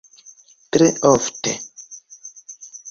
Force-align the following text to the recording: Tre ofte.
Tre 0.77 0.87
ofte. 1.13 1.51